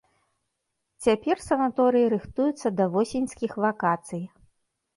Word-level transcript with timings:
Цяпер 1.07 1.37
санаторыі 1.49 2.09
рыхтуюць 2.15 2.73
да 2.81 2.89
восеньскіх 2.99 3.51
вакацый. 3.69 4.29